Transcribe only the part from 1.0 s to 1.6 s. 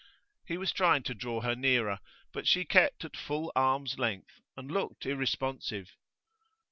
to draw her